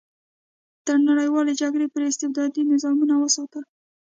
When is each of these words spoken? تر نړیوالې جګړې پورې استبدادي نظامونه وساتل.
تر 0.85 0.97
نړیوالې 1.09 1.53
جګړې 1.61 1.87
پورې 1.93 2.05
استبدادي 2.11 2.61
نظامونه 2.71 3.13
وساتل. 3.17 3.63